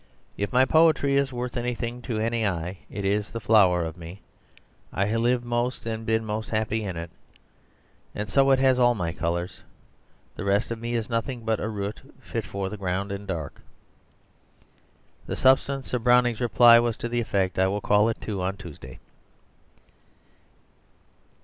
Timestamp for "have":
5.05-5.21